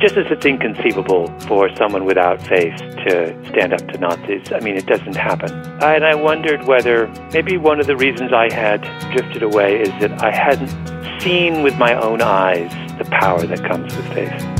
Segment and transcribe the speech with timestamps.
[0.00, 4.50] just as it's inconceivable for someone without faith to stand up to Nazis.
[4.52, 5.52] I mean, it doesn't happen.
[5.82, 8.80] And I wondered whether maybe one of the reasons I had
[9.12, 13.94] drifted away is that I hadn't seen with my own eyes the power that comes
[13.94, 14.59] with faith.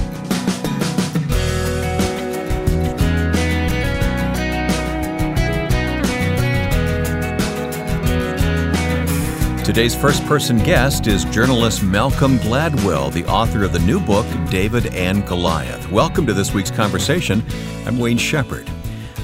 [9.71, 14.93] Today's first person guest is journalist Malcolm Gladwell, the author of the new book, David
[14.97, 15.89] and Goliath.
[15.93, 17.41] Welcome to this week's conversation.
[17.87, 18.69] I'm Wayne Shepherd.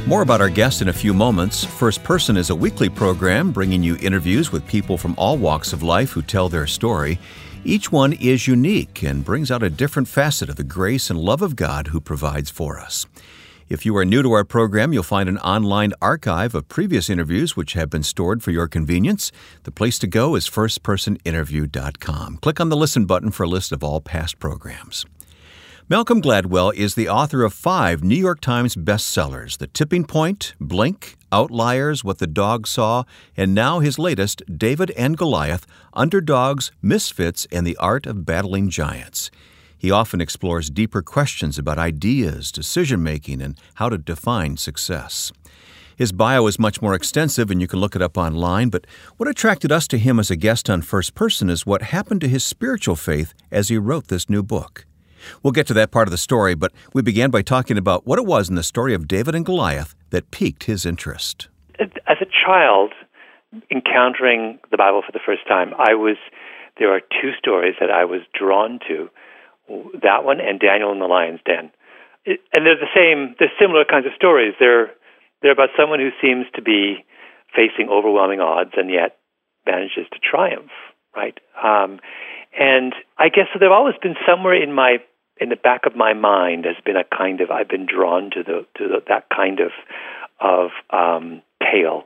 [0.07, 1.65] More about our guest in a few moments.
[1.65, 5.83] First Person is a weekly program bringing you interviews with people from all walks of
[5.83, 7.19] life who tell their story.
[7.65, 11.43] Each one is unique and brings out a different facet of the grace and love
[11.43, 13.05] of God who provides for us.
[13.69, 17.57] If you are new to our program, you'll find an online archive of previous interviews
[17.57, 19.33] which have been stored for your convenience.
[19.65, 22.37] The place to go is firstpersoninterview.com.
[22.37, 25.05] Click on the listen button for a list of all past programs.
[25.89, 31.17] Malcolm Gladwell is the author of five New York Times bestsellers The Tipping Point, Blink,
[31.33, 33.03] Outliers, What the Dog Saw,
[33.37, 39.29] and now his latest, David and Goliath Underdogs, Misfits, and the Art of Battling Giants.
[39.79, 45.33] He often explores deeper questions about ideas, decision making, and how to define success.
[45.97, 48.69] His bio is much more extensive, and you can look it up online.
[48.69, 52.21] But what attracted us to him as a guest on First Person is what happened
[52.21, 54.85] to his spiritual faith as he wrote this new book.
[55.43, 58.19] We'll get to that part of the story, but we began by talking about what
[58.19, 61.49] it was in the story of David and Goliath that piqued his interest.
[61.81, 62.93] As a child,
[63.71, 66.17] encountering the Bible for the first time, I was
[66.79, 69.09] there are two stories that I was drawn to
[70.03, 71.71] that one and Daniel in the Lion's Den.
[72.27, 74.55] And they're the same, they're similar kinds of stories.
[74.59, 74.91] They're,
[75.43, 77.05] they're about someone who seems to be
[77.55, 79.19] facing overwhelming odds and yet
[79.65, 80.71] manages to triumph,
[81.15, 81.39] right?
[81.63, 82.01] Um,
[82.59, 84.99] and I guess so they've always been somewhere in my
[85.39, 88.43] in the back of my mind has been a kind of I've been drawn to
[88.43, 89.73] the to the, that kind of
[90.41, 92.05] of um, tale.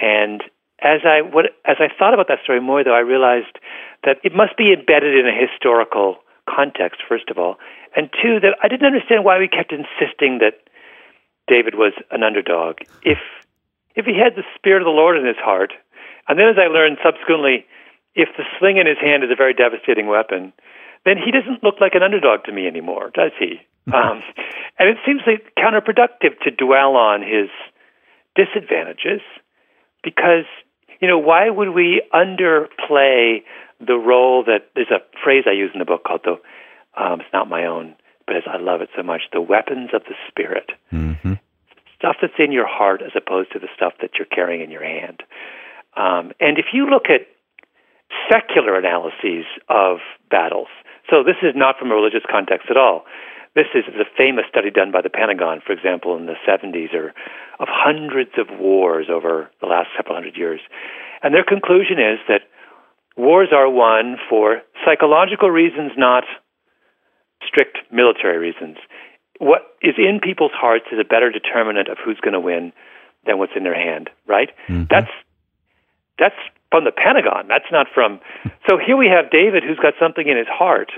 [0.00, 0.42] And
[0.82, 3.58] as I what as I thought about that story more, though, I realized
[4.04, 6.16] that it must be embedded in a historical
[6.48, 7.56] context, first of all,
[7.94, 10.64] and two, that I didn't understand why we kept insisting that
[11.46, 12.78] David was an underdog.
[13.02, 13.18] If
[13.94, 15.72] if he had the spirit of the Lord in his heart,
[16.28, 17.66] and then as I learned subsequently,
[18.14, 20.52] if the sling in his hand is a very devastating weapon,
[21.04, 23.60] then he doesn't look like an underdog to me anymore, does he?
[23.88, 24.22] Um,
[24.78, 27.48] and it seems like counterproductive to dwell on his
[28.36, 29.22] disadvantages
[30.04, 30.44] because,
[31.00, 33.38] you know, why would we underplay
[33.80, 36.36] the role that there's a phrase I use in the book called the
[37.00, 37.94] um, it's not my own,
[38.26, 40.70] but I love it so much, the weapons of the spirit.
[40.92, 41.34] Mm-hmm.
[41.96, 44.84] Stuff that's in your heart as opposed to the stuff that you're carrying in your
[44.84, 45.22] hand.
[45.96, 47.26] Um, and if you look at
[48.30, 49.98] secular analyses of
[50.30, 50.68] battles,
[51.10, 53.04] so this is not from a religious context at all.
[53.54, 57.14] This is a famous study done by the Pentagon, for example, in the 70s, or
[57.58, 60.60] of hundreds of wars over the last several hundred years.
[61.22, 62.42] And their conclusion is that
[63.18, 66.24] Wars are won for psychological reasons, not
[67.44, 68.76] strict military reasons.
[69.38, 72.72] What is in people's hearts is a better determinant of who's going to win
[73.26, 74.50] than what's in their hand, right?
[74.68, 74.84] Mm-hmm.
[74.88, 75.10] That's
[76.18, 76.36] that's
[76.70, 77.46] from the Pentagon.
[77.48, 78.20] That's not from.
[78.68, 80.90] So here we have David, who's got something in his heart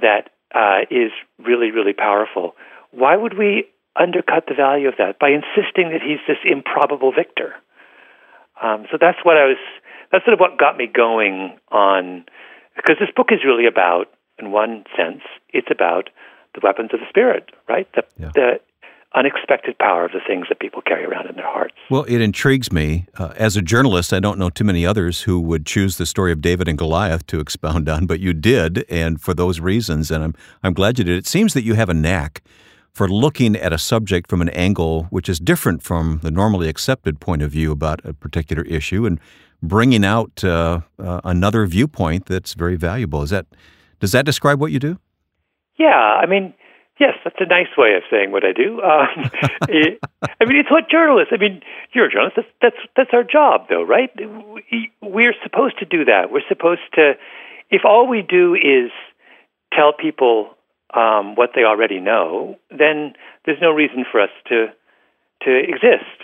[0.00, 2.54] that uh, is really, really powerful.
[2.90, 3.64] Why would we
[3.96, 7.54] undercut the value of that by insisting that he's this improbable victor?
[8.62, 9.58] Um, so that's what I was
[10.14, 12.24] that's sort of what got me going on,
[12.76, 14.06] because this book is really about,
[14.38, 16.08] in one sense, it's about
[16.54, 17.88] the weapons of the spirit, right?
[17.96, 18.30] The, yeah.
[18.32, 18.60] the
[19.16, 21.74] unexpected power of the things that people carry around in their hearts.
[21.90, 23.06] Well, it intrigues me.
[23.18, 26.30] Uh, as a journalist, I don't know too many others who would choose the story
[26.30, 30.22] of David and Goliath to expound on, but you did, and for those reasons, and
[30.22, 31.16] I'm I'm glad you did.
[31.16, 32.42] It seems that you have a knack
[32.94, 37.20] for looking at a subject from an angle which is different from the normally accepted
[37.20, 39.20] point of view about a particular issue, and
[39.62, 43.22] bringing out uh, uh, another viewpoint that's very valuable.
[43.22, 43.46] Is that
[44.00, 44.98] does that describe what you do?
[45.76, 46.54] Yeah, I mean,
[47.00, 48.80] yes, that's a nice way of saying what I do.
[48.82, 49.30] Um,
[49.68, 51.32] it, I mean, it's what journalists.
[51.34, 51.62] I mean,
[51.92, 52.36] you're a journalist.
[52.36, 54.10] That's that's that's our job, though, right?
[55.02, 56.30] We're supposed to do that.
[56.30, 57.14] We're supposed to.
[57.70, 58.90] If all we do is
[59.72, 60.53] tell people
[60.94, 63.14] um, what they already know, then
[63.44, 64.66] there's no reason for us to
[65.42, 66.18] to exist.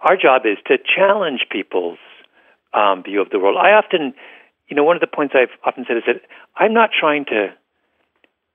[0.00, 1.98] Our job is to challenge people's
[2.72, 3.56] um, view of the world.
[3.60, 4.14] I often,
[4.68, 6.22] you know, one of the points I've often said is that
[6.56, 7.52] I'm not trying to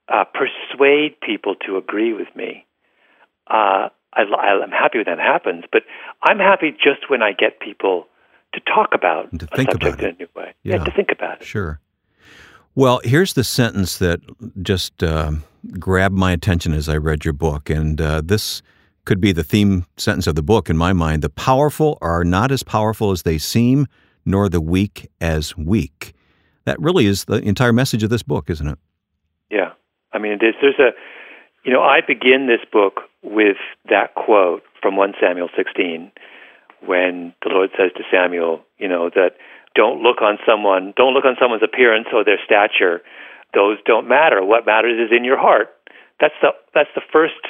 [0.10, 2.66] uh, persuade people to agree with me.
[3.48, 4.24] Uh, I,
[4.64, 5.84] am happy when that happens, but
[6.24, 8.08] I'm happy just when I get people
[8.54, 10.04] to talk about to think about it.
[10.04, 10.54] in a new way.
[10.64, 10.84] Yeah.
[10.84, 11.46] to think about it.
[11.46, 11.80] Sure.
[12.78, 14.20] Well, here's the sentence that
[14.62, 15.32] just uh,
[15.80, 18.62] grabbed my attention as I read your book, and uh, this
[19.04, 21.24] could be the theme sentence of the book in my mind.
[21.24, 23.88] The powerful are not as powerful as they seem,
[24.28, 26.14] nor the weak as weak.
[26.66, 28.78] That really is the entire message of this book, isn't it?
[29.50, 29.72] Yeah.
[30.14, 30.92] I mean, there's, there's a,
[31.64, 33.58] you know, I begin this book with
[33.90, 36.12] that quote from 1 Samuel 16
[36.86, 39.32] when the Lord says to Samuel, you know, that
[39.78, 43.06] don't look on someone, don't look on someone's appearance or their stature.
[43.54, 44.44] Those don't matter.
[44.44, 45.70] What matters is in your heart.
[46.20, 47.46] That's the that's the first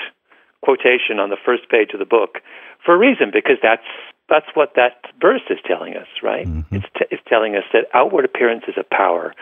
[0.61, 2.43] quotation on the first page of the book
[2.83, 3.87] for a reason because that's
[4.29, 6.45] that's what that verse is telling us, right?
[6.45, 6.75] Mm-hmm.
[6.75, 9.33] It's, t- it's telling us that outward appearances of power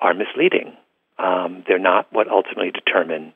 [0.00, 0.72] are misleading.
[1.18, 3.34] Um, they're not what ultimately determine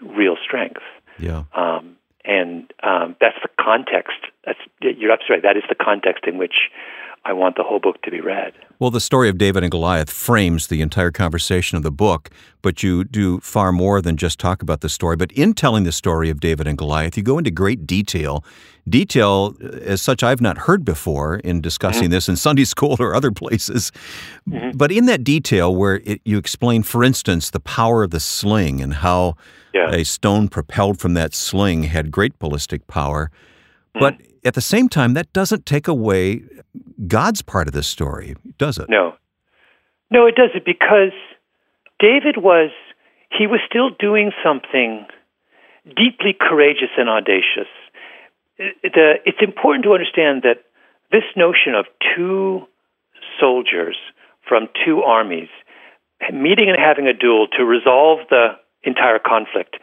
[0.00, 0.80] real strength.
[1.18, 1.42] Yeah.
[1.54, 4.18] Um, and um, that's the context.
[4.44, 5.54] That's you're absolutely right.
[5.54, 6.70] That is the context in which
[7.28, 8.54] I want the whole book to be read.
[8.78, 12.30] Well, the story of David and Goliath frames the entire conversation of the book,
[12.62, 15.14] but you do far more than just talk about the story.
[15.14, 18.42] But in telling the story of David and Goliath, you go into great detail.
[18.88, 22.12] Detail, uh, as such, I've not heard before in discussing mm-hmm.
[22.12, 23.92] this in Sunday school or other places.
[24.48, 24.78] Mm-hmm.
[24.78, 28.80] But in that detail, where it, you explain, for instance, the power of the sling
[28.80, 29.34] and how
[29.74, 29.90] yeah.
[29.90, 33.30] a stone propelled from that sling had great ballistic power.
[33.94, 34.00] Mm-hmm.
[34.00, 36.42] But at the same time, that doesn't take away
[37.06, 38.88] God's part of this story, does it?
[38.88, 39.14] No.
[40.10, 41.12] No, it doesn't because
[42.00, 42.70] David was,
[43.36, 45.06] he was still doing something
[45.84, 47.68] deeply courageous and audacious.
[48.58, 50.64] It's important to understand that
[51.12, 51.86] this notion of
[52.16, 52.62] two
[53.38, 53.96] soldiers
[54.46, 55.48] from two armies
[56.32, 59.76] meeting and having a duel to resolve the entire conflict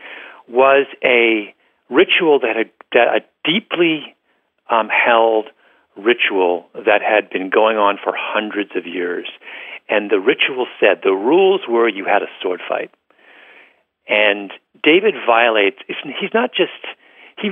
[0.49, 1.53] was a
[1.89, 4.14] ritual that, had, that a deeply
[4.69, 5.47] um, held
[5.97, 9.27] ritual that had been going on for hundreds of years.
[9.87, 12.91] And the ritual said the rules were you had a sword fight.
[14.07, 14.51] And
[14.83, 16.71] David violates, he's not just,
[17.37, 17.49] he,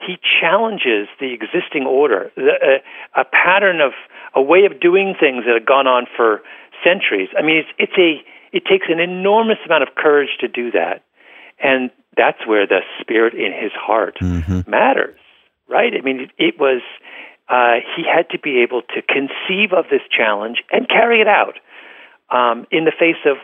[0.00, 2.80] he challenges the existing order, the,
[3.16, 3.92] a, a pattern of,
[4.34, 6.42] a way of doing things that had gone on for
[6.82, 7.28] centuries.
[7.38, 11.04] I mean, it's, it's a, it takes an enormous amount of courage to do that.
[11.62, 14.68] And that's where the spirit in his heart mm-hmm.
[14.68, 15.18] matters,
[15.68, 15.92] right?
[15.96, 16.82] I mean, it, it was,
[17.48, 21.58] uh, he had to be able to conceive of this challenge and carry it out
[22.30, 23.36] um, in the face of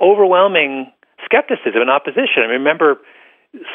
[0.00, 0.92] overwhelming
[1.24, 2.42] skepticism and opposition.
[2.42, 2.98] I mean, remember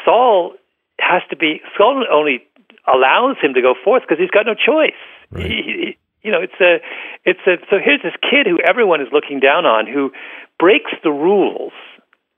[0.04, 0.54] Saul
[1.00, 2.44] has to be Saul only
[2.86, 5.00] allows him to go forth because he's got no choice.
[5.30, 5.46] Right.
[5.46, 6.78] He, he, you know, it's a,
[7.24, 7.56] it's a.
[7.70, 10.12] So here's this kid who everyone is looking down on, who
[10.58, 11.72] breaks the rules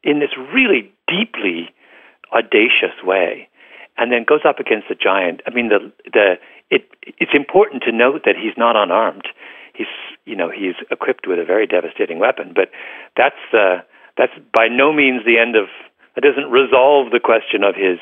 [0.04, 1.70] in this really deeply
[2.32, 3.48] audacious way,
[3.96, 5.40] and then goes up against the giant.
[5.46, 6.34] I mean, the the
[6.70, 9.28] it, it's important to note that he's not unarmed.
[9.74, 9.92] He's,
[10.24, 12.52] you know, he's equipped with a very devastating weapon.
[12.54, 12.70] But
[13.16, 13.82] that's uh,
[14.16, 15.68] that's by no means the end of.
[16.16, 17.98] It doesn't resolve the question of his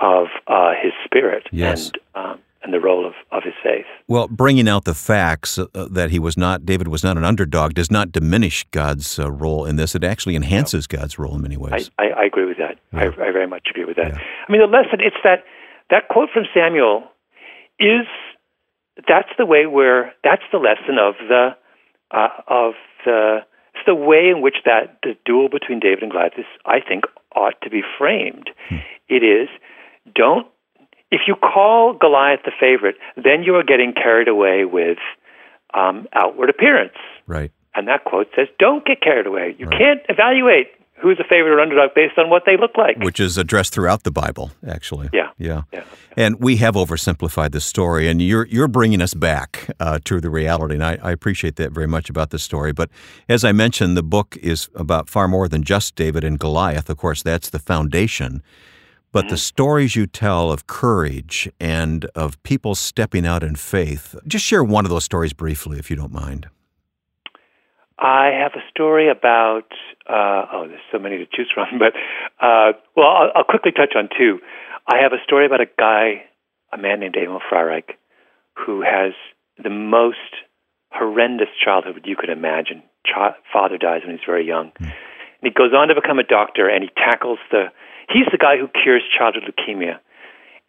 [0.00, 1.86] of uh, his spirit yes.
[1.86, 3.86] and um, and the role of, of his faith.
[4.08, 7.74] Well, bringing out the facts uh, that he was not David was not an underdog
[7.74, 9.94] does not diminish God's uh, role in this.
[9.94, 10.98] It actually enhances no.
[10.98, 11.90] God's role in many ways.
[11.98, 12.78] I, I, I agree with that.
[12.92, 13.00] Yeah.
[13.00, 14.12] I, I, very much agree with that.
[14.12, 14.18] Yeah.
[14.48, 15.44] I mean, the lesson it's that
[15.90, 17.04] that quote from Samuel
[17.78, 18.06] is
[19.08, 21.50] that's the way where that's the lesson of the
[22.10, 22.74] uh, of
[23.04, 23.40] the
[23.74, 27.04] it's the way in which that the duel between David and Goliath is, I think,
[27.34, 28.50] ought to be framed.
[28.70, 28.76] Hmm.
[29.08, 29.48] It is
[30.14, 30.46] don't
[31.10, 34.98] if you call Goliath the favorite, then you are getting carried away with
[35.74, 36.96] um, outward appearance.
[37.26, 37.52] Right.
[37.74, 39.54] And that quote says, "Don't get carried away.
[39.58, 39.78] You right.
[39.78, 42.98] can't evaluate who's a favorite or underdog based on what they look like.
[42.98, 45.10] Which is addressed throughout the Bible, actually.
[45.12, 45.30] Yeah.
[45.38, 45.62] Yeah.
[45.72, 45.84] yeah.
[46.16, 50.30] And we have oversimplified the story, and you're you're bringing us back uh, to the
[50.30, 52.72] reality, and I, I, appreciate that very much about the story.
[52.72, 52.90] But
[53.28, 56.88] as I mentioned, the book is about far more than just David and Goliath.
[56.88, 58.42] Of course, that's the foundation.
[59.16, 59.30] But mm-hmm.
[59.30, 64.62] the stories you tell of courage and of people stepping out in faith, just share
[64.62, 66.50] one of those stories briefly, if you don't mind.
[67.98, 69.72] I have a story about
[70.06, 71.94] uh, oh, there's so many to choose from, but
[72.44, 74.38] uh, well, I'll, I'll quickly touch on two.
[74.86, 76.26] I have a story about a guy,
[76.74, 77.96] a man named Emil Freireich,
[78.52, 79.14] who has
[79.56, 80.44] the most
[80.90, 82.82] horrendous childhood you could imagine.
[83.06, 84.72] Ch- father dies when he's very young.
[84.78, 84.92] Mm.
[84.92, 84.92] And
[85.40, 87.68] he goes on to become a doctor, and he tackles the.
[88.08, 89.98] He's the guy who cures childhood leukemia,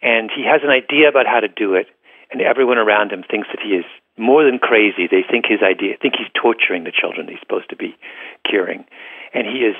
[0.01, 1.87] and he has an idea about how to do it,
[2.31, 3.85] and everyone around him thinks that he is
[4.17, 5.07] more than crazy.
[5.09, 7.95] They think his idea, think he's torturing the children he's supposed to be
[8.47, 8.85] curing.
[9.33, 9.75] And he is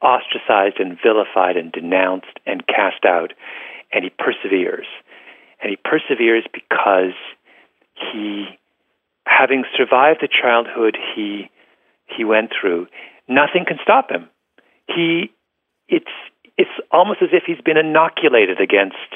[0.00, 3.32] ostracized and vilified and denounced and cast out.
[3.92, 4.86] And he perseveres.
[5.60, 7.14] And he perseveres because
[7.94, 8.46] he,
[9.26, 11.50] having survived the childhood he,
[12.06, 12.86] he went through,
[13.28, 14.28] nothing can stop him.
[14.88, 15.32] He,
[15.88, 16.06] it's
[16.56, 19.10] it's almost as if he's been inoculated against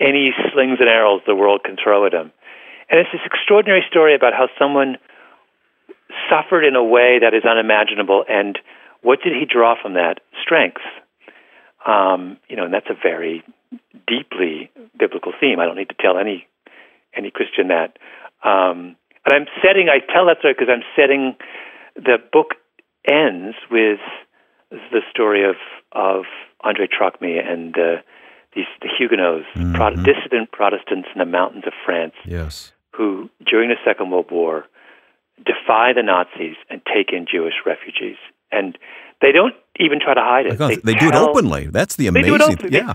[0.00, 2.32] any slings and arrows the world can throw at him.
[2.90, 4.96] And it's this extraordinary story about how someone
[6.28, 8.24] suffered in a way that is unimaginable.
[8.28, 8.58] And
[9.02, 10.20] what did he draw from that?
[10.42, 10.82] Strength.
[11.86, 13.42] Um, you know, and that's a very
[14.06, 15.60] deeply biblical theme.
[15.60, 16.46] I don't need to tell any
[17.14, 17.96] any Christian that.
[18.42, 19.88] Um, and I'm setting.
[19.88, 21.36] I tell that story because I'm setting.
[21.94, 22.54] The book
[23.06, 24.00] ends with
[24.70, 25.56] the story of
[25.92, 26.24] of
[26.64, 28.02] Andre Trocmé and uh,
[28.54, 29.74] these the Huguenots, mm-hmm.
[29.74, 32.14] Pro- dissident Protestants in the mountains of France.
[32.24, 32.72] Yes.
[32.96, 34.66] Who during the Second World War
[35.38, 38.16] defy the Nazis and take in Jewish refugees,
[38.52, 38.78] and
[39.20, 40.58] they don't even try to hide it.
[40.58, 41.66] They, they tell, do it openly.
[41.66, 42.32] That's the amazing.
[42.32, 42.76] They do it openly.
[42.76, 42.94] Yeah.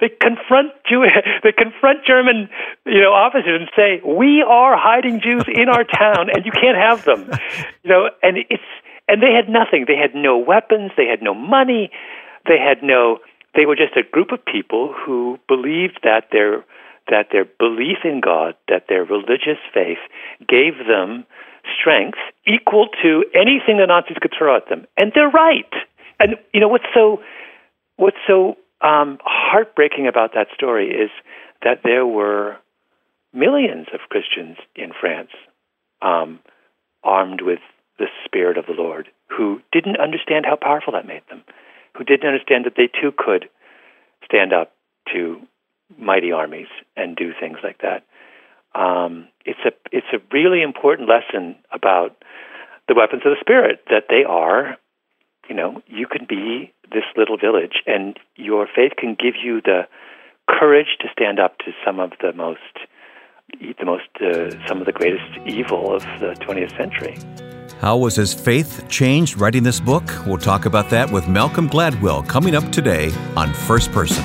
[0.00, 1.04] They, they confront Jew,
[1.42, 2.48] they confront German,
[2.86, 6.78] you know, officers and say, "We are hiding Jews in our town, and you can't
[6.78, 7.30] have them."
[7.84, 8.62] You know, and it's
[9.08, 9.84] and they had nothing.
[9.86, 10.92] They had no weapons.
[10.96, 11.90] They had no money.
[12.46, 13.18] They had no.
[13.54, 16.64] They were just a group of people who believed that their
[17.08, 19.98] that their belief in God, that their religious faith,
[20.48, 21.26] gave them
[21.78, 24.86] strength equal to anything the Nazis could throw at them.
[24.96, 25.72] And they're right.
[26.18, 27.20] And you know what's so
[27.96, 31.10] what's so um, heartbreaking about that story is
[31.62, 32.56] that there were
[33.32, 35.30] millions of Christians in France
[36.02, 36.40] um,
[37.02, 37.60] armed with
[37.98, 41.42] the Spirit of the Lord who didn't understand how powerful that made them,
[41.96, 43.48] who didn't understand that they too could
[44.24, 44.72] stand up
[45.12, 45.40] to
[45.98, 48.04] mighty armies and do things like that.
[48.74, 52.16] Um, it's a it's a really important lesson about
[52.88, 54.76] the weapons of the spirit that they are
[55.48, 59.82] you know you can be this little village and your faith can give you the
[60.48, 62.58] courage to stand up to some of the most
[63.78, 67.53] the most uh, some of the greatest evil of the 20th century
[67.84, 72.26] how was his faith changed writing this book we'll talk about that with malcolm gladwell
[72.26, 74.24] coming up today on first person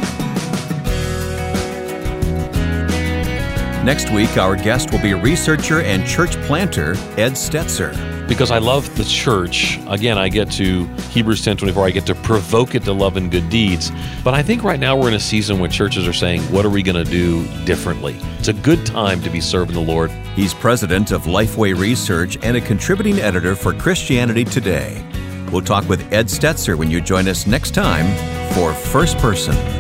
[3.85, 8.08] Next week, our guest will be researcher and church planter Ed Stetzer.
[8.29, 9.79] Because I love the church.
[9.87, 13.31] Again, I get to Hebrews 10 24, I get to provoke it to love and
[13.31, 13.91] good deeds.
[14.23, 16.69] But I think right now we're in a season when churches are saying, what are
[16.69, 18.15] we going to do differently?
[18.37, 20.11] It's a good time to be serving the Lord.
[20.35, 25.03] He's president of Lifeway Research and a contributing editor for Christianity Today.
[25.51, 28.05] We'll talk with Ed Stetzer when you join us next time
[28.53, 29.78] for First Person.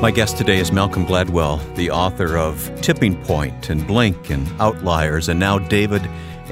[0.00, 5.28] My guest today is Malcolm Gladwell, the author of Tipping Point and Blink and Outliers,
[5.28, 6.02] and now David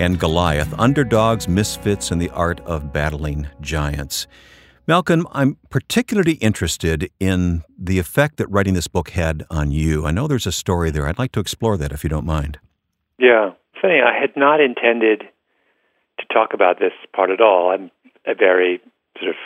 [0.01, 4.27] and Goliath Underdogs, Misfits, and the Art of Battling Giants.
[4.89, 10.05] Malcolm, I'm particularly interested in the effect that writing this book had on you.
[10.05, 11.07] I know there's a story there.
[11.07, 12.59] I'd like to explore that if you don't mind.
[13.17, 13.53] Yeah.
[13.81, 15.23] Funny, I had not intended
[16.19, 17.71] to talk about this part at all.
[17.71, 17.93] I'm
[18.27, 18.81] a very
[19.21, 19.37] sort of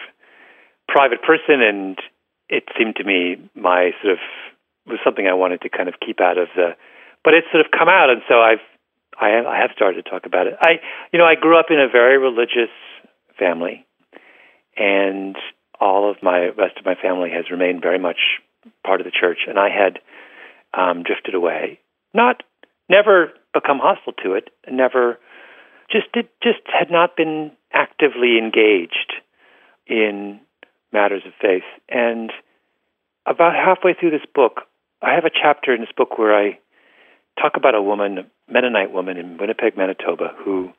[0.89, 1.99] private person and
[2.51, 4.19] it seemed to me my sort of
[4.87, 6.75] was something I wanted to kind of keep out of the,
[7.25, 8.61] but it's sort of come out, and so I've
[9.21, 10.55] I have, I have started to talk about it.
[10.61, 10.81] I
[11.13, 12.75] you know I grew up in a very religious
[13.39, 13.87] family,
[14.77, 15.37] and
[15.81, 18.41] all of my rest of my family has remained very much
[18.85, 20.01] part of the church, and I had
[20.75, 21.79] um, drifted away,
[22.13, 22.43] not
[22.89, 25.19] never become hostile to it, never
[25.91, 29.13] just did, just had not been actively engaged
[29.87, 30.41] in
[30.93, 31.65] matters of faith.
[31.89, 32.33] And
[33.27, 34.63] about halfway through this book,
[35.03, 36.59] I have a chapter in this book where I
[37.41, 40.73] talk about a woman, a Mennonite woman in Winnipeg, Manitoba, who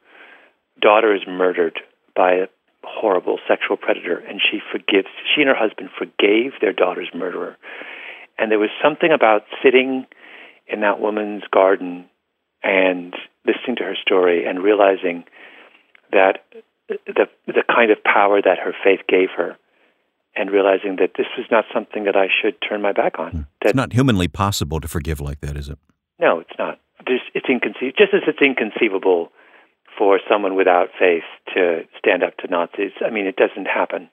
[0.79, 1.79] daughter is murdered
[2.15, 2.47] by a
[2.83, 5.07] horrible sexual predator, and she forgives.
[5.33, 7.57] She and her husband forgave their daughter's murderer.
[8.37, 10.05] And there was something about sitting
[10.67, 12.05] in that woman's garden
[12.63, 13.13] and
[13.45, 15.23] listening to her story and realizing
[16.11, 16.39] that
[16.87, 19.57] the the kind of power that her faith gave her
[20.35, 23.31] and realizing that this was not something that I should turn my back on.
[23.31, 23.41] Hmm.
[23.61, 25.77] It's not humanly possible to forgive like that, is it?
[26.19, 26.79] No, it's not.
[27.05, 27.97] There's, it's inconceivable.
[27.97, 29.31] Just as it's inconceivable
[29.97, 32.91] for someone without faith to stand up to Nazis.
[33.05, 34.09] I mean, it doesn't happen.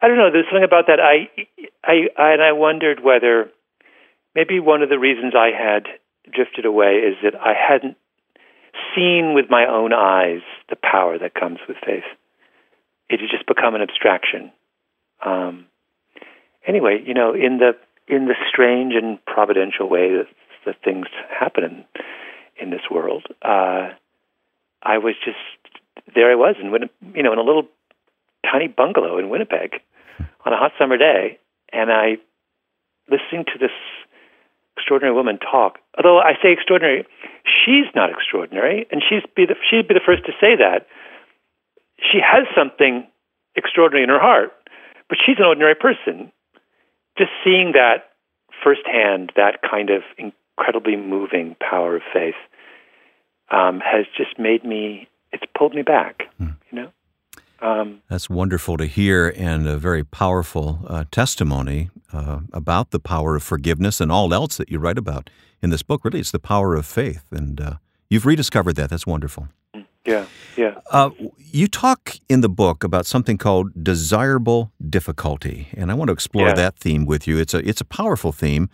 [0.00, 0.30] I don't know.
[0.32, 0.98] There's something about that.
[1.00, 1.28] I,
[1.84, 3.50] I, I and I wondered whether
[4.34, 5.84] maybe one of the reasons I had
[6.32, 7.96] drifted away is that I hadn't
[8.94, 12.08] seen with my own eyes the power that comes with faith.
[13.10, 14.52] It had just become an abstraction
[15.24, 15.66] um,
[16.66, 17.72] anyway, you know, in the
[18.08, 20.26] in the strange and providential way that
[20.66, 21.84] that things happen in,
[22.60, 23.90] in this world, uh,
[24.82, 25.38] I was just
[26.14, 26.30] there.
[26.30, 27.68] I was in Winnipeg, you know, in a little
[28.50, 29.80] tiny bungalow in Winnipeg
[30.44, 31.38] on a hot summer day,
[31.72, 32.16] and I
[33.10, 33.74] listening to this
[34.76, 35.78] extraordinary woman talk.
[35.96, 37.06] Although I say extraordinary,
[37.44, 40.86] she's not extraordinary, and she's be the, she'd be the first to say that.
[42.00, 43.06] She has something
[43.56, 44.52] extraordinary in her heart,
[45.10, 46.32] but she's an ordinary person.
[47.18, 48.12] Just seeing that
[48.64, 52.36] firsthand, that kind of incredibly moving power of faith,
[53.50, 55.08] um, has just made me.
[55.32, 56.22] It's pulled me back.
[56.38, 56.50] Hmm.
[56.70, 56.92] You know.
[57.62, 63.36] Um, That's wonderful to hear and a very powerful uh, testimony uh, about the power
[63.36, 65.28] of forgiveness and all else that you write about
[65.60, 66.02] in this book.
[66.04, 67.74] Really, it's the power of faith, and uh,
[68.08, 68.88] you've rediscovered that.
[68.88, 69.48] That's wonderful.
[70.04, 70.26] Yeah,
[70.56, 70.80] yeah.
[70.90, 76.12] Uh, you talk in the book about something called desirable difficulty, and I want to
[76.12, 76.54] explore yeah.
[76.54, 77.38] that theme with you.
[77.38, 78.70] It's a it's a powerful theme.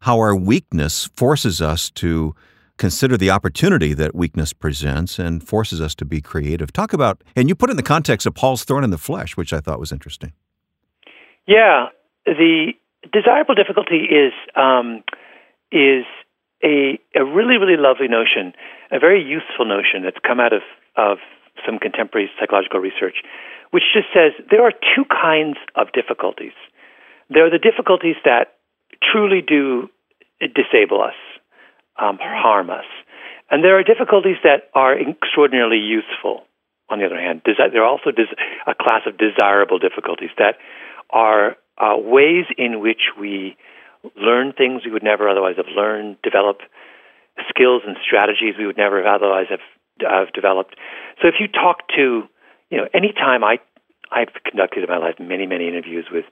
[0.00, 2.34] How our weakness forces us to
[2.76, 6.72] consider the opportunity that weakness presents and forces us to be creative.
[6.72, 9.36] Talk about, and you put it in the context of Paul's thorn in the flesh,
[9.36, 10.32] which I thought was interesting.
[11.46, 11.88] Yeah,
[12.24, 12.72] the
[13.12, 15.04] desirable difficulty is um,
[15.70, 16.04] is
[16.64, 18.54] a a really really lovely notion,
[18.90, 20.62] a very useful notion that's come out of
[20.96, 21.18] of
[21.66, 23.22] some contemporary psychological research,
[23.70, 26.56] which just says there are two kinds of difficulties.
[27.30, 28.56] There are the difficulties that
[29.02, 29.88] truly do
[30.40, 31.18] disable us
[31.98, 32.84] um, harm us.
[33.50, 36.42] And there are difficulties that are extraordinarily useful.
[36.90, 38.10] On the other hand, there are also
[38.66, 40.56] a class of desirable difficulties that
[41.10, 43.56] are uh, ways in which we
[44.16, 46.60] learn things we would never otherwise have learned, develop
[47.48, 49.64] skills and strategies we would never have otherwise have,
[50.00, 50.76] have developed.
[51.20, 52.24] So if you talk to,
[52.70, 53.58] you know, anytime I
[54.12, 56.24] I've conducted in my life many many interviews with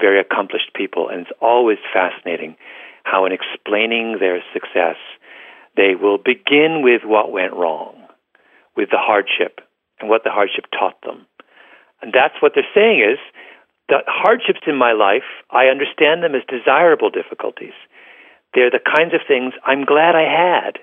[0.00, 2.56] very accomplished people, and it's always fascinating
[3.04, 4.96] how, in explaining their success,
[5.76, 7.94] they will begin with what went wrong,
[8.76, 9.60] with the hardship
[10.00, 11.26] and what the hardship taught them.
[12.02, 13.18] And that's what they're saying is
[13.88, 17.74] the hardships in my life, I understand them as desirable difficulties.
[18.54, 20.78] They're the kinds of things I'm glad I had.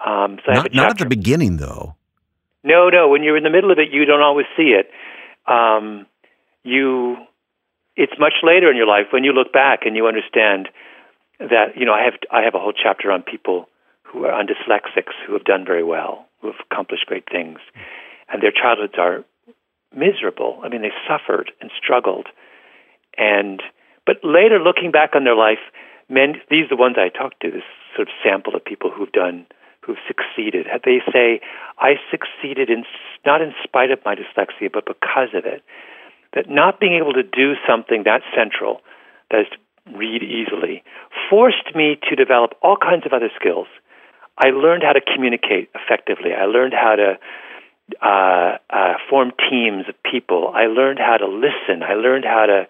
[0.00, 1.96] Um, so not, not, at the beginning, though.
[2.64, 3.08] No, no.
[3.08, 4.90] When you're in the middle of it, you don't always see it.
[5.46, 6.06] Um,
[6.62, 7.16] you,
[7.96, 10.68] it's much later in your life when you look back and you understand
[11.40, 13.68] that you know I have I have a whole chapter on people
[14.02, 17.58] who are on dyslexics who have done very well, who have accomplished great things,
[18.28, 19.24] and their childhoods are
[19.94, 20.60] miserable.
[20.62, 22.26] I mean, they suffered and struggled,
[23.16, 23.62] and
[24.06, 25.62] but later looking back on their life,
[26.08, 27.50] men these are the ones I talked to.
[27.50, 29.46] This sort of sample of people who've done
[29.82, 30.66] who've succeeded.
[30.84, 31.40] They say
[31.78, 32.84] I succeeded in
[33.24, 35.62] not in spite of my dyslexia, but because of it.
[36.34, 38.82] That not being able to do something that central,
[39.30, 39.58] that is to
[39.96, 40.84] read easily,
[41.28, 43.66] forced me to develop all kinds of other skills.
[44.38, 46.30] I learned how to communicate effectively.
[46.32, 47.18] I learned how to
[48.02, 50.52] uh, uh, form teams of people.
[50.54, 51.82] I learned how to listen.
[51.82, 52.66] I learned how to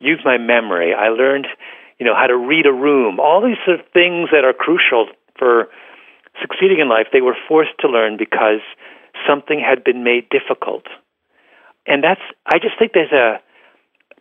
[0.00, 0.94] use my memory.
[0.94, 1.46] I learned,
[1.98, 3.20] you know, how to read a room.
[3.20, 5.08] All these sort of things that are crucial
[5.38, 5.68] for
[6.40, 8.60] succeeding in life, they were forced to learn because
[9.28, 10.84] something had been made difficult.
[11.86, 13.40] And that's, I just think there's a,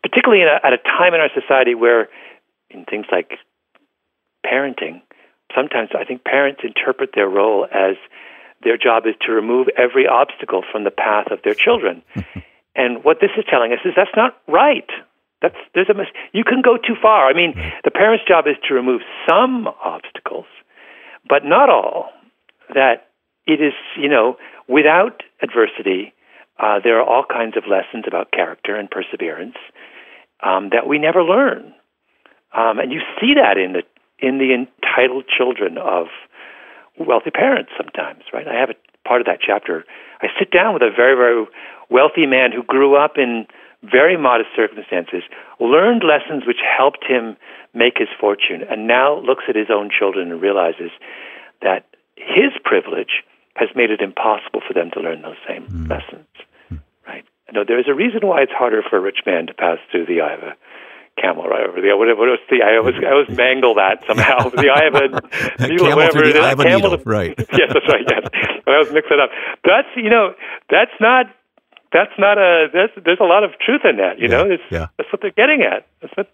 [0.02, 2.10] particularly a, at a time in our society where,
[2.70, 3.38] in things like
[4.46, 5.02] parenting,
[5.56, 7.96] sometimes I think parents interpret their role as
[8.64, 12.04] their job is to remove every obstacle from the path of their children.
[12.76, 14.90] and what this is telling us is that's not right.
[15.42, 17.28] That's there's a mis- you can go too far.
[17.28, 20.46] I mean, the parent's job is to remove some obstacles,
[21.28, 22.10] but not all.
[22.74, 23.08] That
[23.48, 26.14] it is, you know, without adversity,
[26.60, 29.56] uh, there are all kinds of lessons about character and perseverance
[30.44, 31.74] um, that we never learn.
[32.56, 33.84] Um, and you see that in the
[34.20, 36.08] in the entitled children of
[37.00, 38.48] wealthy parents sometimes, right?
[38.48, 38.76] I have a
[39.08, 39.86] part of that chapter.
[40.22, 41.46] I sit down with a very, very
[41.90, 43.48] wealthy man who grew up in
[43.84, 45.24] very modest circumstances,
[45.60, 47.38] learned lessons which helped him
[47.74, 50.92] make his fortune, and now looks at his own children and realizes
[51.62, 51.86] that
[52.16, 53.24] his privilege
[53.56, 55.90] has made it impossible for them to learn those same mm.
[55.90, 56.28] lessons.
[57.08, 57.26] Right?
[57.54, 60.22] No, there's a reason why it's harder for a rich man to pass through the
[60.22, 60.56] eye of a
[61.22, 64.50] camel right over the whatever what was the I always I always mangle that somehow.
[64.60, 67.36] The eye of a needle, whatever it is, eye of a camel needle, right.
[67.54, 68.24] Yes that's right yes.
[68.68, 69.30] I always mix it up.
[69.64, 70.34] That's you know
[70.70, 71.28] that's not
[71.92, 74.52] that's not a there's there's a lot of truth in that you yeah, know?
[74.52, 74.88] It's, yeah.
[74.98, 75.88] that's what they're getting at.
[76.02, 76.30] That's what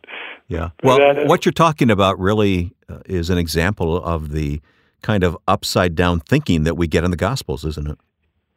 [0.47, 0.69] yeah.
[0.83, 4.61] well what you're talking about really uh, is an example of the
[5.01, 7.97] kind of upside down thinking that we get in the gospels isn't it?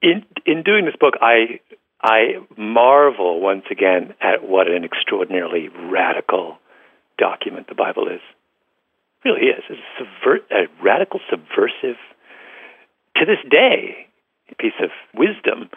[0.02, 1.60] In in doing this book I
[2.02, 6.58] I marvel once again at what an extraordinarily radical
[7.18, 8.20] document the Bible is.
[9.24, 9.64] It really is.
[9.68, 9.80] It's
[10.30, 11.96] a, a radical, subversive,
[13.16, 14.06] to this day,
[14.58, 15.68] piece of wisdom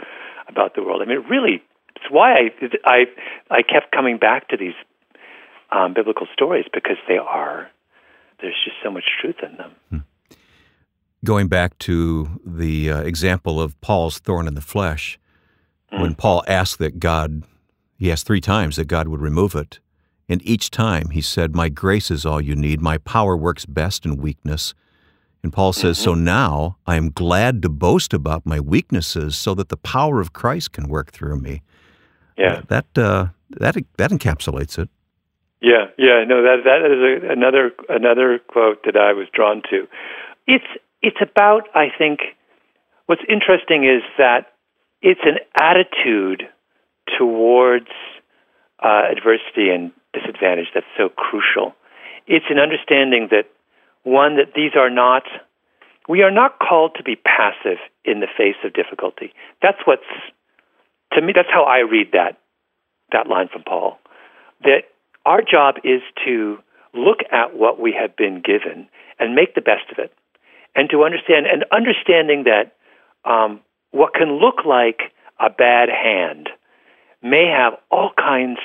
[0.48, 1.02] about the world.
[1.02, 1.64] I mean, really,
[1.96, 2.50] it's why I
[2.86, 3.06] I
[3.50, 4.74] I kept coming back to these
[5.72, 7.70] um, biblical stories because they are
[8.42, 9.72] there's just so much truth in them.
[9.90, 9.98] Hmm.
[11.24, 15.20] Going back to the uh, example of Paul's thorn in the flesh,
[15.92, 16.02] mm.
[16.02, 17.44] when Paul asked that God,
[17.98, 19.80] he asked three times that God would remove it.
[20.30, 22.82] And each time he said, My grace is all you need.
[22.82, 24.74] My power works best in weakness.
[25.44, 26.04] And Paul says, mm-hmm.
[26.04, 30.34] So now I am glad to boast about my weaknesses so that the power of
[30.34, 31.64] Christ can work through me.
[32.38, 32.62] Yeah.
[32.70, 34.90] that, uh, that, that encapsulates it.
[35.62, 39.88] Yeah, yeah, no, that that is a, another another quote that I was drawn to.
[40.48, 40.66] It's
[41.04, 42.22] it's about I think
[43.06, 44.54] what's interesting is that
[45.02, 46.44] it's an attitude
[47.18, 47.90] towards
[48.84, 51.74] uh, adversity and disadvantage that's so crucial.
[52.28, 53.46] It's an understanding that
[54.04, 55.24] one that these are not
[56.10, 59.34] we are not called to be passive in the face of difficulty.
[59.62, 60.10] That's what's
[61.14, 62.38] to me that's how I read that
[63.12, 64.00] that line from Paul.
[64.62, 64.90] That
[65.26, 66.58] our job is to
[66.94, 68.88] look at what we have been given
[69.20, 70.14] and make the best of it,
[70.76, 72.74] and to understand and understanding that
[73.30, 73.62] um,
[73.92, 76.50] what can look like a bad hand
[77.22, 78.60] may have all kinds.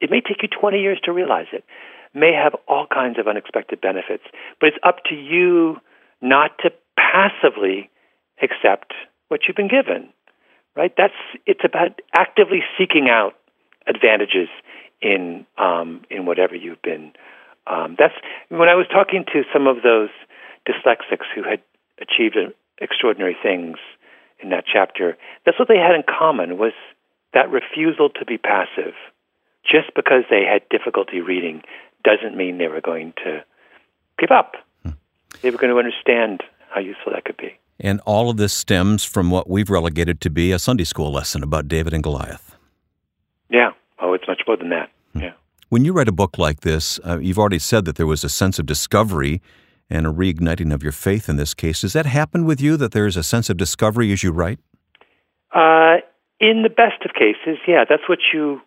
[0.00, 1.64] It may take you 20 years to realize it.
[2.14, 4.24] May have all kinds of unexpected benefits,
[4.60, 5.78] but it's up to you
[6.20, 7.90] not to passively
[8.42, 8.92] accept
[9.28, 10.10] what you've been given.
[10.76, 10.92] Right?
[10.96, 11.14] That's
[11.46, 13.34] it's about actively seeking out
[13.86, 14.48] advantages
[15.00, 17.12] in um, in whatever you've been.
[17.66, 18.14] Um, that's
[18.48, 20.08] when I was talking to some of those
[20.66, 21.60] dyslexics who had
[22.00, 22.36] achieved
[22.80, 23.76] extraordinary things
[24.42, 25.16] in that chapter.
[25.44, 26.72] That's what they had in common was
[27.34, 28.94] that refusal to be passive.
[29.64, 31.62] Just because they had difficulty reading
[32.04, 33.44] doesn't mean they were going to
[34.18, 34.54] give up.
[34.82, 34.90] Hmm.
[35.40, 37.58] They were going to understand how useful that could be.
[37.78, 41.42] And all of this stems from what we've relegated to be a Sunday school lesson
[41.42, 42.56] about David and Goliath.
[43.50, 43.70] Yeah.
[44.00, 44.90] Oh, it's much more than that.
[45.12, 45.20] Hmm.
[45.20, 45.32] Yeah.
[45.68, 48.28] When you write a book like this, uh, you've already said that there was a
[48.28, 49.40] sense of discovery
[49.92, 51.82] and a reigniting of your faith in this case.
[51.82, 54.58] Does that happen with you, that there is a sense of discovery as you write?
[55.54, 55.96] Uh,
[56.40, 57.84] in the best of cases, yeah.
[57.88, 58.60] That's what you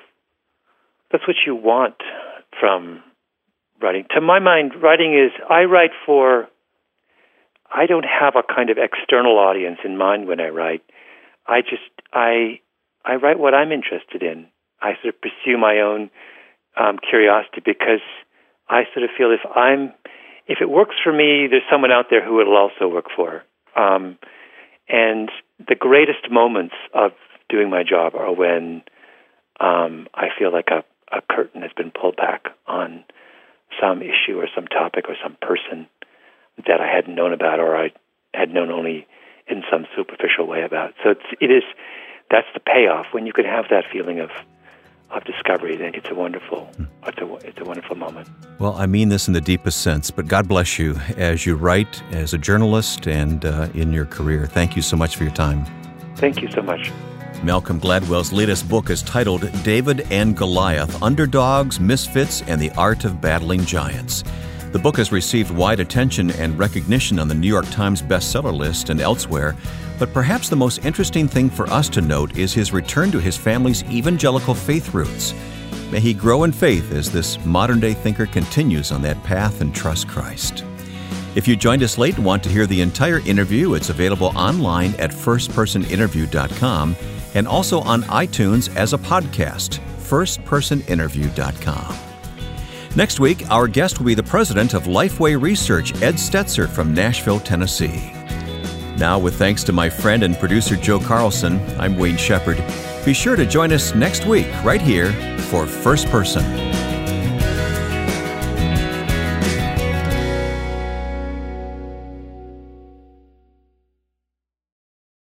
[1.12, 1.96] that's what you want
[2.60, 3.04] from
[3.82, 4.06] writing.
[4.16, 6.48] To my mind, writing is I write for
[7.74, 10.84] I don't have a kind of external audience in mind when I write.
[11.48, 12.60] I just I
[13.04, 14.48] I write what I'm interested in.
[14.82, 16.12] I sort of pursue my own
[16.80, 18.06] um, curiosity because
[18.70, 19.92] I sort of feel if I'm
[20.48, 23.44] if it works for me, there's someone out there who it'll also work for.
[23.76, 24.18] Um,
[24.88, 25.30] and
[25.68, 27.12] the greatest moments of
[27.50, 28.84] doing my job are when
[29.60, 30.84] um, I feel like a,
[31.16, 33.04] a curtain has been pulled back on
[33.82, 35.88] some issue or some topic or some person
[36.68, 37.92] that I hadn't known about or I
[38.34, 39.08] had known only
[39.48, 40.94] in some superficial way about.
[41.04, 41.64] So it's, it is
[42.30, 44.30] that's the payoff when you can have that feeling of
[45.12, 46.70] of discovery, it's a wonderful,
[47.06, 48.28] it's a, it's a wonderful moment.
[48.60, 52.02] Well, I mean this in the deepest sense, but God bless you as you write,
[52.12, 54.48] as a journalist, and uh, in your career.
[54.48, 55.66] Thank you so much for your time.
[56.16, 56.92] Thank you so much.
[57.44, 63.22] Malcolm Gladwell's latest book is titled David and Goliath Underdogs, Misfits, and the Art of
[63.22, 64.24] Battling Giants.
[64.72, 68.90] The book has received wide attention and recognition on the New York Times bestseller list
[68.90, 69.56] and elsewhere,
[69.98, 73.38] but perhaps the most interesting thing for us to note is his return to his
[73.38, 75.34] family's evangelical faith roots.
[75.92, 79.74] May he grow in faith as this modern day thinker continues on that path and
[79.74, 80.64] trust Christ.
[81.36, 84.96] If you joined us late and want to hear the entire interview, it's available online
[84.96, 86.96] at firstpersoninterview.com
[87.34, 91.98] and also on iTunes as a podcast, firstpersoninterview.com.
[92.96, 97.42] Next week, our guest will be the president of Lifeway Research, Ed Stetzer from Nashville,
[97.42, 98.15] Tennessee.
[98.98, 102.64] Now, with thanks to my friend and producer Joe Carlson, I'm Wayne Shepherd.
[103.04, 105.12] Be sure to join us next week right here
[105.50, 106.44] for First Person.